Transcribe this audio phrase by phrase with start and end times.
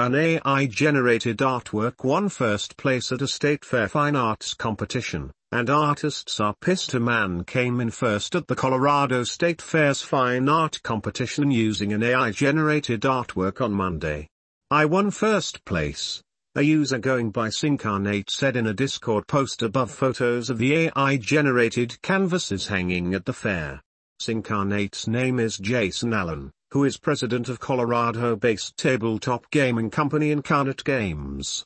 [0.00, 6.38] An AI-generated artwork won first place at a state fair fine arts competition, and artists
[6.38, 11.50] are pissed a man came in first at the Colorado State Fair's fine art competition
[11.50, 14.28] using an AI-generated artwork on Monday.
[14.70, 16.22] I won first place.
[16.54, 22.00] A user going by Sincarnate said in a Discord post above photos of the AI-generated
[22.02, 23.82] canvases hanging at the fair.
[24.22, 31.64] Sincarnate's name is Jason Allen who is president of Colorado-based tabletop gaming company Incarnate Games.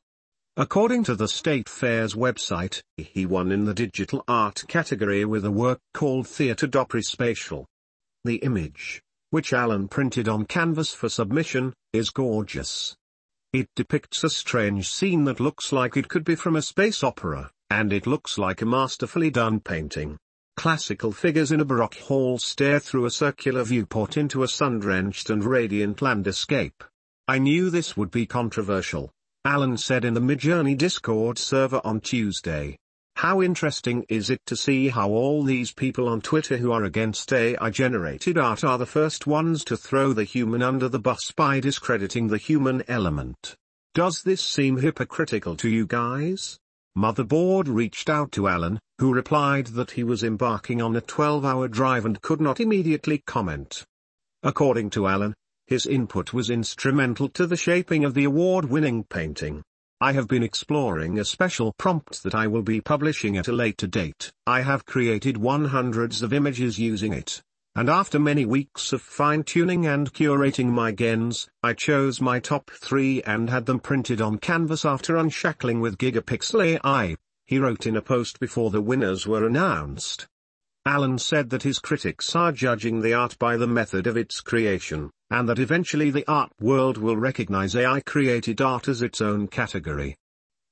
[0.56, 5.50] According to the State Fair's website, he won in the digital art category with a
[5.50, 6.68] work called Theatre
[7.00, 7.66] Spatial.
[8.24, 12.94] The image, which Allen printed on canvas for submission, is gorgeous.
[13.52, 17.50] It depicts a strange scene that looks like it could be from a space opera,
[17.70, 20.16] and it looks like a masterfully done painting.
[20.56, 25.44] Classical figures in a Baroque hall stare through a circular viewport into a sun-drenched and
[25.44, 26.84] radiant landscape.
[27.26, 29.10] I knew this would be controversial,
[29.44, 32.76] Allen said in the Midjourney Discord server on Tuesday.
[33.16, 37.32] How interesting is it to see how all these people on Twitter who are against
[37.32, 42.28] AI-generated art are the first ones to throw the human under the bus by discrediting
[42.28, 43.56] the human element.
[43.94, 46.58] Does this seem hypocritical to you guys?
[46.96, 52.04] Motherboard reached out to Allen, who replied that he was embarking on a 12-hour drive
[52.04, 53.84] and could not immediately comment.
[54.44, 55.34] According to Allen,
[55.66, 59.60] his input was instrumental to the shaping of the award-winning painting.
[60.00, 63.88] I have been exploring a special prompt that I will be publishing at a later
[63.88, 64.30] date.
[64.46, 67.42] I have created one hundreds of images using it.
[67.74, 73.20] And after many weeks of fine-tuning and curating my gens, I chose my top three
[73.24, 78.02] and had them printed on canvas after upscaling with Gigapixel AI, he wrote in a
[78.02, 80.26] post before the winners were announced.
[80.84, 85.10] Allen said that his critics are judging the art by the method of its creation,
[85.30, 90.16] and that eventually the art world will recognize AI-created art as its own category.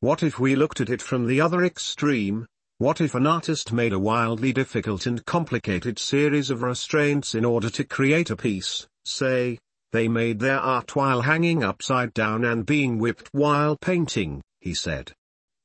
[0.00, 2.46] What if we looked at it from the other extreme,
[2.78, 7.70] what if an artist made a wildly difficult and complicated series of restraints in order
[7.70, 9.58] to create a piece, say,
[9.92, 15.12] they made their art while hanging upside down and being whipped while painting, he said.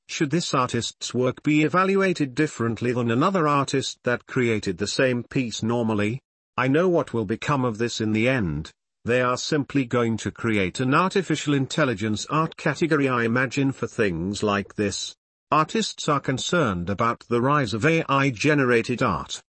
[0.08, 5.64] Should this artist's work be evaluated differently than another artist that created the same piece
[5.64, 6.22] normally?
[6.58, 8.72] I know what will become of this in the end.
[9.04, 14.42] They are simply going to create an artificial intelligence art category I imagine for things
[14.42, 15.16] like this,
[15.52, 19.44] Artists are concerned about the rise of AI-generated art.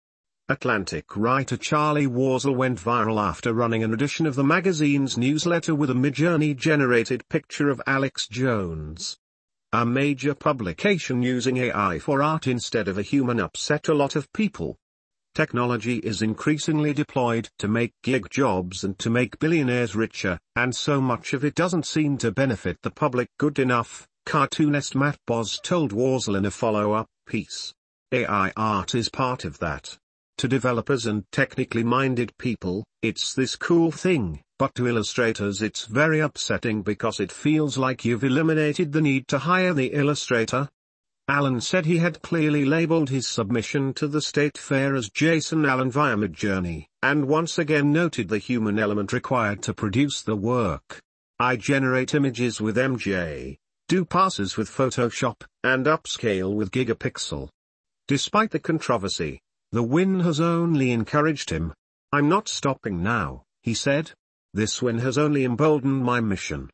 [0.48, 5.90] Atlantic writer Charlie Warzel went viral after running an edition of the magazine's newsletter with
[5.90, 9.16] a Midjourney-generated picture of Alex Jones.
[9.74, 14.32] A major publication using AI for art instead of a human upset a lot of
[14.32, 14.76] people.
[15.34, 21.00] Technology is increasingly deployed to make gig jobs and to make billionaires richer, and so
[21.00, 25.90] much of it doesn't seem to benefit the public good enough, Cartoonist Matt Bors told
[25.90, 27.74] Warzel in a follow-up piece.
[28.12, 29.98] AI art is part of that.
[30.38, 36.20] To developers and technically minded people, it's this cool thing, but to illustrators it's very
[36.20, 40.68] upsetting because it feels like you've eliminated the need to hire the illustrator.
[41.26, 45.90] Allen said he had clearly labeled his submission to the state fair as Jason Allen
[45.90, 51.00] via Midjourney, and once again noted the human element required to produce the work.
[51.38, 53.56] I generate images with MJ,
[53.88, 57.48] do passes with Photoshop, and upscale with Gigapixel.
[58.06, 59.40] Despite the controversy,
[59.72, 61.72] the win has only encouraged him.
[62.12, 64.12] I'm not stopping now, he said.
[64.56, 66.70] This win has only emboldened my mission.